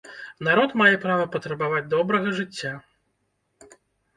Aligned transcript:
Народ 0.45 0.69
мае 0.81 0.95
права 1.03 1.27
патрабаваць 1.35 1.83
добрага 1.93 2.33
жыцця. 2.41 2.73